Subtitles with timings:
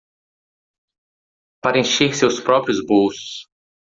[1.61, 3.45] Para encher seus próprios bolsos.